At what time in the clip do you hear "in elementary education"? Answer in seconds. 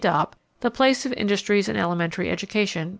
1.69-2.87